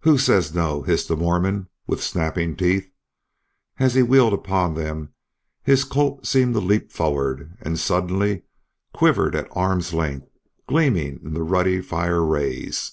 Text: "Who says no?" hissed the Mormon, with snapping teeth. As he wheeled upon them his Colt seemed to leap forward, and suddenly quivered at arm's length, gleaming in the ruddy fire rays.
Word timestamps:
"Who 0.00 0.16
says 0.16 0.54
no?" 0.54 0.80
hissed 0.82 1.08
the 1.08 1.14
Mormon, 1.14 1.68
with 1.86 2.02
snapping 2.02 2.56
teeth. 2.56 2.90
As 3.78 3.92
he 3.92 4.02
wheeled 4.02 4.32
upon 4.32 4.72
them 4.76 5.12
his 5.62 5.84
Colt 5.84 6.26
seemed 6.26 6.54
to 6.54 6.60
leap 6.60 6.90
forward, 6.90 7.54
and 7.60 7.78
suddenly 7.78 8.44
quivered 8.94 9.36
at 9.36 9.54
arm's 9.54 9.92
length, 9.92 10.30
gleaming 10.66 11.20
in 11.22 11.34
the 11.34 11.42
ruddy 11.42 11.82
fire 11.82 12.24
rays. 12.24 12.92